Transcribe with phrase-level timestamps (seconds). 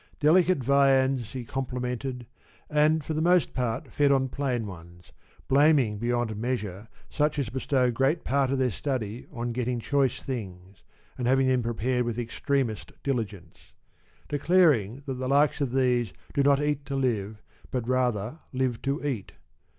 [0.19, 2.25] Delicate viands he complimented,
[2.71, 5.11] and for the most part fed on plain ones,
[5.47, 10.77] blaming beyond measure such as bestow great part of their study on getting choice things
[11.17, 13.73] 54 and having them prepared with extremest diligence;
[14.27, 17.39] declaring that the likes of these do not eat to live,
[17.69, 19.33] but ^ rather live to eat.